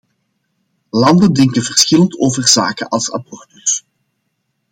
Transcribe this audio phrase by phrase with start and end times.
[0.89, 3.85] Landen denken verschillend over zaken als abortus.